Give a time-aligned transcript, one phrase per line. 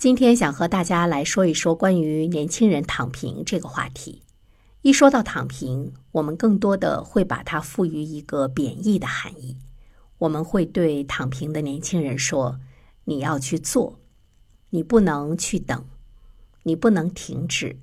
[0.00, 4.22] 今天想和大家来说一说关于年轻人躺平这个话题。
[4.80, 9.58] 一说到躺平，我们更多的会把它赋予一个贬义的含义。
[10.16, 12.58] 我们会对躺平的年轻人说
[13.04, 14.00] ：“你要去做，
[14.70, 15.84] 你不能去等，
[16.62, 17.76] 你不能停止，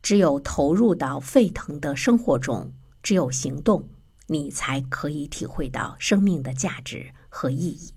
[0.00, 2.72] 只有投入到沸腾的生活中，
[3.02, 3.86] 只有行动，
[4.28, 7.92] 你才可以体会到生命的价值和意义。”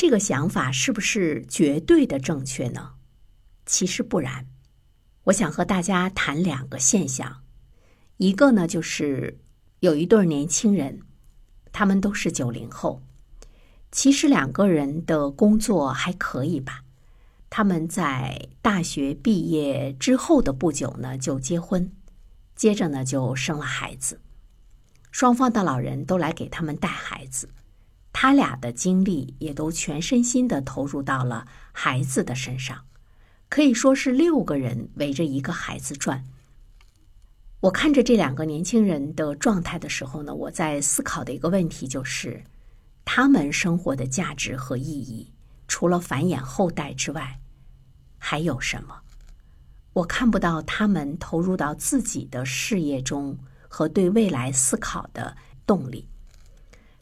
[0.00, 2.92] 这个想法是不是绝对的正确呢？
[3.66, 4.46] 其实不然。
[5.24, 7.42] 我想和大家谈两个现象，
[8.16, 9.38] 一个呢就是
[9.80, 11.02] 有一对年轻人，
[11.70, 13.02] 他们都是九零后，
[13.92, 16.84] 其实两个人的工作还可以吧。
[17.50, 21.92] 他们在大学毕业之后的不久呢就结婚，
[22.56, 24.18] 接着呢就生了孩子，
[25.10, 27.50] 双方的老人都来给他们带孩子。
[28.12, 32.84] 他俩的精力也都全身心的投入到了孩子的身上，
[33.48, 36.24] 可以说是六个人围着一个孩子转。
[37.60, 42.42] 我看着这两个年轻人的状态的时候呢，我在思考的一个问题就是：
[43.04, 45.32] 他们生活的价值和意义，
[45.68, 47.38] 除了繁衍后代之外，
[48.18, 49.00] 还有什么？
[49.92, 55.36] 我看不到他们投入到自己的事业中和对未来思考的
[55.66, 56.08] 动力。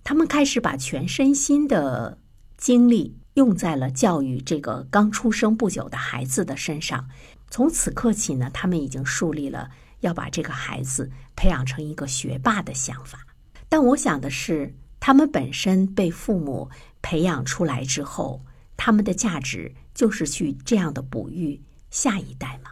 [0.04, 2.18] 他们开始把全身心的
[2.56, 7.08] 精力用在了教育这个刚出生不久的孩子的身上。
[7.50, 13.26] 从此刻起呢，他们已经树立了要把这个孩子培养成一个学霸的想法。
[13.68, 18.44] 但我想的是，他们本身被父母培养出来之后，
[18.76, 22.70] 他们的价值就是去这样的哺育下一代吗？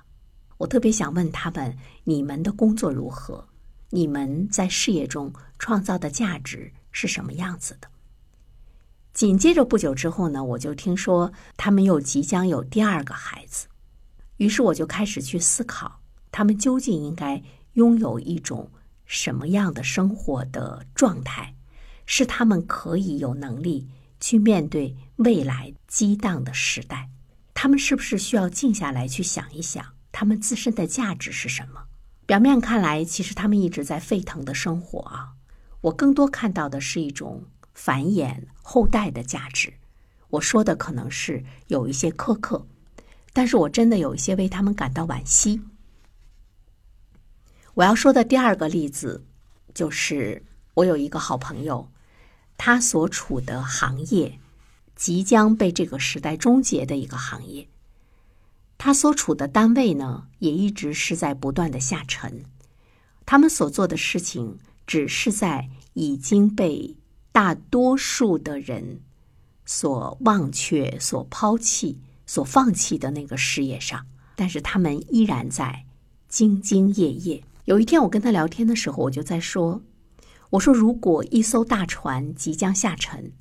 [0.59, 3.47] 我特别想问他们：你们的工作如何？
[3.91, 6.73] 你们在事业中创造的价值？
[6.99, 7.89] 是什么样子的？
[9.13, 13.67] 紧接着不久之后呢，我就听说他们又即将有第二个孩子，
[14.39, 16.01] 于是我就开始去思考，
[16.33, 17.43] 他们究竟应该
[17.75, 18.71] 拥有一种
[19.05, 21.55] 什么样的生活的状态，
[22.06, 23.87] 是他们可以有能力
[24.19, 27.11] 去面对未来激荡的时代？
[27.53, 31.83] 他们是不是需要静下来去想一想，他们自身的价值是什么？
[32.25, 35.35] 表面看来，其实他们一直在沸腾的生活啊。
[35.82, 37.44] 我更多看到的是一种
[37.75, 39.75] 繁衍后代的价值。
[40.31, 42.66] 我说的可能是有一些苛刻，
[43.32, 45.62] 但是我真的有一些为他们感到惋惜。
[47.75, 49.25] 我要说的第二个例子，
[49.72, 50.42] 就是
[50.75, 51.88] 我有一个好朋友，
[52.56, 54.41] 他所处的行业
[54.97, 57.69] 即将被这个时代终结的一个行业，
[58.78, 62.44] 他所处的单位呢，也一直是在不断的下沉，
[63.25, 64.58] 他们所做的事情。
[64.87, 66.97] 只是在已经被
[67.33, 69.01] 大多数的人
[69.65, 75.85] 所忘却、所抛弃、所放弃的那个事业上，但是他们依然在
[76.31, 77.43] 兢兢业业。
[77.65, 79.83] 有一天，我跟他聊天的时候，我就在说
[80.51, 83.33] ：“我说，如果一艘大船即将下沉，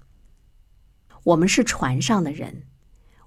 [1.25, 2.63] 我们是船上的人，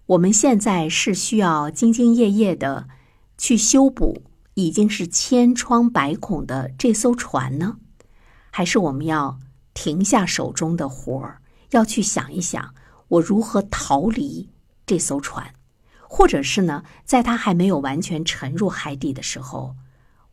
[0.06, 2.88] 我们现在是需要兢兢业业的
[3.36, 4.22] 去修补
[4.54, 7.78] 已经是千疮百孔的这艘船呢？”
[8.58, 9.38] 还是我们要
[9.72, 12.74] 停下手中的活儿，要去想一想，
[13.06, 14.50] 我如何逃离
[14.84, 15.54] 这艘船，
[16.08, 19.76] 或者是呢，在它还没有完全沉入海底的时候，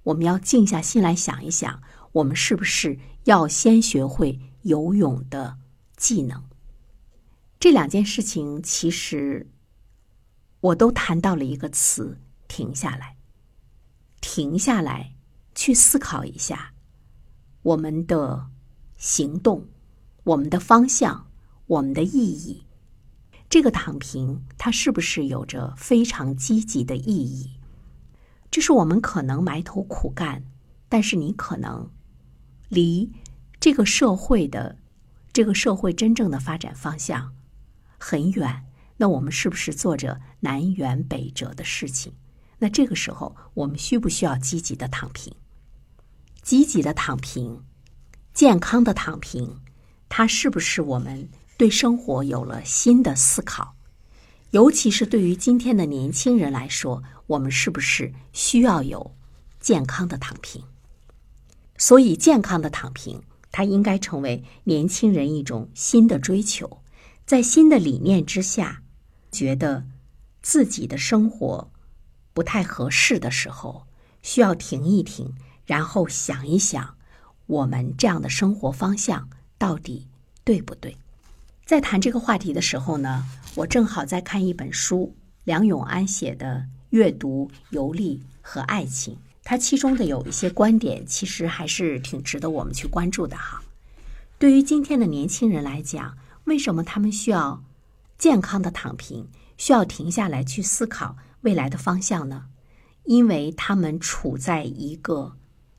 [0.02, 5.60] 我们要静下心来想一想，我们是不是要先学会游泳的
[5.96, 6.46] 技能？
[7.60, 9.52] 这两件事情，其实
[10.62, 13.18] 我都谈到了一个词：停下来，
[14.20, 15.14] 停下来，
[15.54, 16.72] 去思考一下。
[17.66, 18.52] 我们的
[18.96, 19.66] 行动，
[20.24, 21.32] 我们的方向，
[21.66, 22.64] 我们的意义，
[23.50, 27.54] 这个躺平，它是不是有着非常积极的意义？
[28.52, 30.44] 这是我们可能埋头苦干，
[30.88, 31.90] 但是你可能
[32.70, 33.12] 离
[33.60, 34.78] 这个社会的
[35.34, 37.34] 这个社会真正的发展方向
[37.98, 38.66] 很远。
[38.98, 42.14] 那我们是不是做着南辕北辙的事情？
[42.60, 45.36] 那这个时候，我们需不需要积极的躺平？
[46.46, 47.64] 积极的躺平，
[48.32, 49.62] 健康的躺平，
[50.08, 51.28] 它是不是我们
[51.58, 53.76] 对生活有了新的思考？
[54.52, 59.16] 尤其是对于今天的年轻人来说，我们是不是需要有
[59.60, 60.64] 健康的躺平？
[61.80, 66.84] 所以，健康的躺平，它应该成为年轻人一种新的追求。
[67.26, 68.84] 在新的理念之下，
[69.32, 69.88] 觉得
[70.44, 71.72] 自己的生活
[72.36, 73.88] 不太合适的时候，
[74.22, 75.34] 需要停一停。
[75.66, 76.96] 然后想一想，
[77.48, 80.08] 我们这样的生活方向到底
[80.44, 80.98] 对不对？
[81.66, 83.26] 在谈这个话题的时候呢，
[83.56, 86.58] 我正好在看一本书，梁永安写的
[86.92, 93.64] 《阅读、游历和爱情》，他其中的有一些观点，其实还是挺值得我们去关注的哈。
[94.38, 97.64] 对于今天的年轻人来讲，为什么他们需要
[98.18, 99.28] 健康的躺平，
[99.58, 102.46] 需要停下来去思考未来的方向呢？
[103.06, 105.36] 因为他们处在一个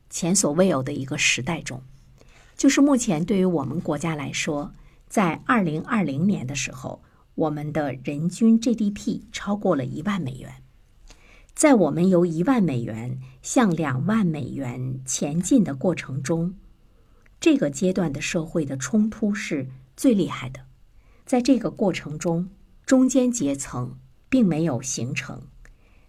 [0.09, 1.81] 前所未有的一个时代中，
[2.55, 4.73] 就是目前对于我们国家来说，
[5.07, 7.01] 在二零二零年的时候，
[7.35, 10.63] 我们的人均 GDP 超过了一万美元。
[11.53, 16.55] 在我们由一万美元向两万美元前进的过程中，
[17.39, 20.61] 这个阶段的社会的冲突是最厉害的。
[21.25, 22.49] 在这个过程中，
[22.85, 23.97] 中间阶层
[24.29, 25.47] 并没有形成。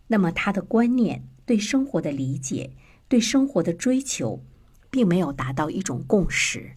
[0.08, 2.72] 那么，他的观念、对生活的理解、
[3.08, 4.44] 对生活的追求，
[4.90, 6.72] 并没有达到一种共识。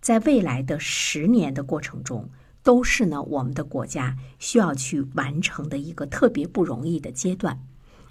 [0.00, 2.28] 在未来的十年的过程中，
[2.62, 7.62] 都是呢我们的国家需要去完成的一个特别不容易的阶段。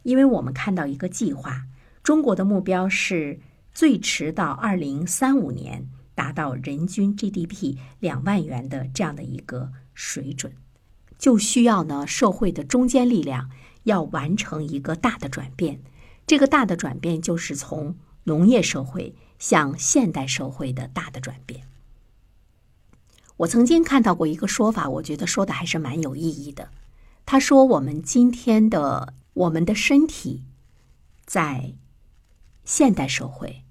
[0.03, 1.65] 因为我们看到一个计划，
[2.01, 3.39] 中国的目标是
[3.73, 10.53] 最迟到二零三五年达到人均 GDP 两万元的这样的一个水准，
[11.17, 13.49] 就需要呢社会的中坚力量。
[13.83, 15.79] 要完成一个大的转变，
[16.27, 17.95] 这个大的转变就是从
[18.25, 21.65] 农业社会向现代社会的大的转变。
[23.37, 26.69] 我曾经看到过一个说法，我觉得说的还是蛮有意义的。
[27.25, 30.43] 他说：“我们今天的我们的身体
[31.25, 31.73] 在
[32.65, 33.63] 现代社会，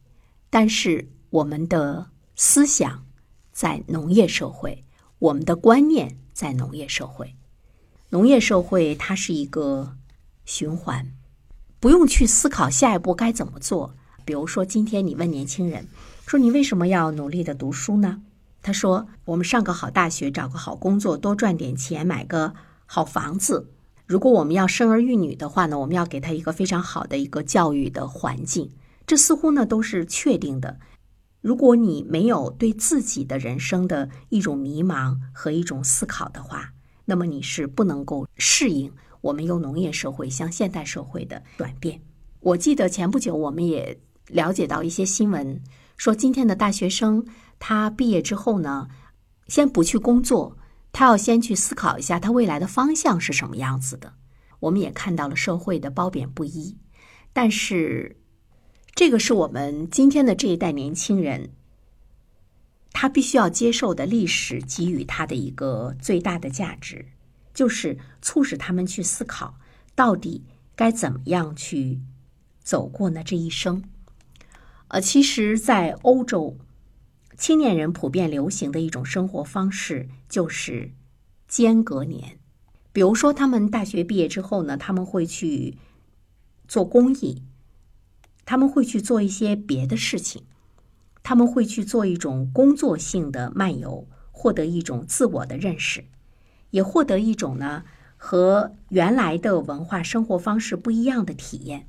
[0.49, 3.07] 但是我们的思想
[3.53, 4.85] 在农业社会，
[5.19, 7.37] 我们的观念在农业社会。
[8.11, 9.97] 农业社会它是一个。”
[10.49, 11.13] 循环，
[11.79, 13.95] 不用去思考下一步该怎么做。
[14.25, 15.87] 比如说，今天你问年轻人
[16.27, 18.23] 说：“你为什么要努力的读书呢？”
[18.61, 22.55] 他说：“我们上个好大学，找个好工作，多赚点钱，买个
[22.87, 23.71] 好房子。
[24.05, 28.73] 如果我们要生儿育女的话呢，我们要给他一个非常好的一个教育的环境。
[29.07, 30.81] 这似乎呢都是确定的。
[31.41, 36.73] 如果你没有对自己的人生的一种迷茫和一种思考的话，
[37.05, 38.93] 那么你是不能够适应。”
[39.27, 42.01] 我们由农业社会向现代社会的转变，
[42.41, 45.61] 我记得前不久我们也了解到一些新闻，
[45.97, 47.27] 说今天的大学生
[47.59, 48.89] 他毕业之后呢，
[49.49, 50.57] 先不去工作，
[50.93, 54.15] 他要先去思考一下他未来的方向是什么样子的。
[54.61, 56.79] 我们也看到了社会的褒贬不一，
[57.33, 58.17] 但是
[58.95, 61.51] 这个是我们今天的这一代年轻人，
[62.93, 67.07] 他必须要接受的历史给予他的一个最大的价值。
[67.57, 69.59] 就是促使他们去思考，
[69.95, 70.45] 到底
[70.75, 72.03] 该怎么样去
[72.63, 73.83] 走过呢这一生。
[74.89, 76.59] 呃，其实，在欧洲，
[77.35, 80.93] 青年人普遍流行的一种生活方式就是
[81.49, 82.39] 间隔年。
[82.93, 85.79] 比如说，他们大学毕业之后呢，他们会去
[86.69, 87.43] 做公益，
[88.45, 90.45] 他们会去做一些别的事情，
[91.23, 96.05] 他们会去做一种工作性的漫游，获得一种自我的认识。
[96.71, 97.85] 也获得一种呢
[98.17, 101.87] 和原来的文化生活方式不一样的体验，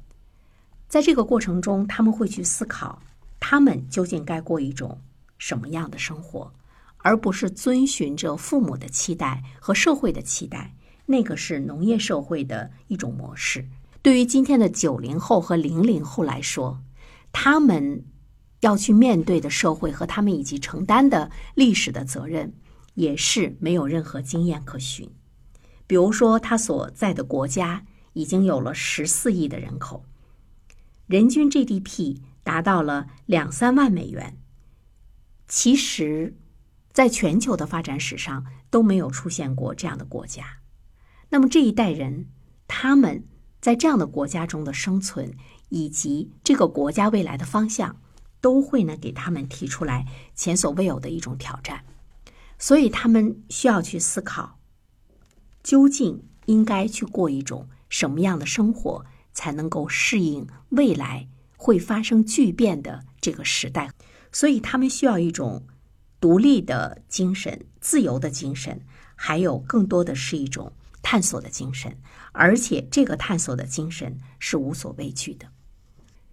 [0.87, 3.01] 在这个过程中，他们会去思考，
[3.39, 4.99] 他们究竟该过一种
[5.37, 6.53] 什么样的生活，
[6.97, 10.73] 而不是遵循着父母的期待和社会的期待。
[11.05, 13.65] 那个是农业社会的一种模式。
[14.01, 16.81] 对于今天的九零后和零零后来说，
[17.31, 18.03] 他们
[18.59, 22.53] 要去面对的社会和他们以及承担的历史的责任。
[22.97, 25.11] 也是没有任何经验可循。
[25.85, 30.03] 比如说，他所在的国家已经有了十四亿的人口，
[31.05, 34.37] 人均 GDP 达到了两三万美元。
[35.47, 36.35] 其实，
[36.91, 40.57] 在全球的发展史上都没有出现过这样的国家。
[41.29, 42.25] 那么这一代人，
[42.67, 43.25] 他们
[43.61, 45.35] 在这样的国家中的生存，
[45.69, 48.01] 以及这个国家未来的方向，
[48.41, 51.85] 都会呢给他们提出来前所未有的一种挑战。
[52.59, 54.59] 所以，他们需要去思考，
[55.63, 63.91] 究竟应该去过一种什么样的生活，才能够适应未来会发生巨变的这个时代。
[64.31, 65.67] 所以，他们需要一种
[66.19, 68.81] 独立的精神、自由的精神，
[69.15, 71.95] 还有更多的是一种探索的精神。
[72.31, 75.47] 而且，这个探索的精神是无所畏惧的。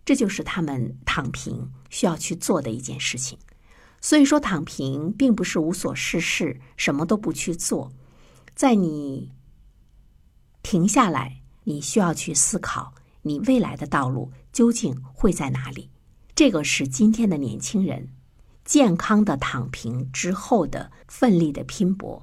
[0.05, 3.39] 这就是他们躺平需要去做的一件事情。
[4.05, 7.91] 所以说，躺平并不是无所事事，什么都不去做。
[8.55, 9.33] 在你
[10.63, 12.93] 停下来，你需要去思考，
[13.23, 15.89] 你未来的道路究竟会在哪里？
[16.35, 18.11] 这个是今天的年轻人
[18.63, 22.23] 健康的躺平之后的奋力的拼搏。